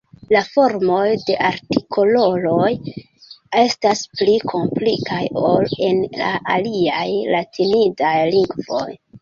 La 0.33 0.39
formoj 0.51 1.03
de 1.25 1.35
artikoloj 1.49 2.71
estas 3.65 4.01
pli 4.15 4.35
komplikaj 4.55 5.21
ol 5.51 5.71
en 5.91 6.03
la 6.23 6.33
aliaj 6.57 7.07
latinidaj 7.37 8.17
lingvoj. 8.35 8.87